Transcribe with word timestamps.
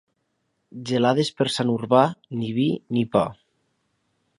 Gelades 0.91 1.29
per 1.41 1.47
Sant 1.57 1.75
Urbà, 1.75 2.03
ni 2.41 2.53
vi 2.59 2.69
ni 2.97 3.09
pa. 3.19 3.27